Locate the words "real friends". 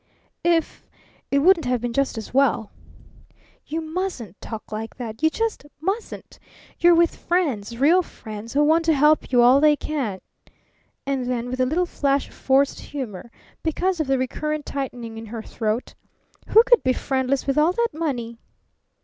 7.77-8.53